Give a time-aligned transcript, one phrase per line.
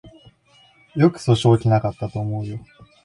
[0.95, 2.59] よく訴訟起きなかったと思うよ